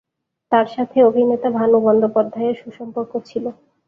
তাঁর 0.51 0.67
সাথে 0.67 0.97
অভিনেতা 1.09 1.49
ভানু 1.57 1.77
বন্দ্যোপাধ্যায়ের 1.85 2.55
সুসম্পর্ক 2.61 3.11
ছিল। 3.29 3.45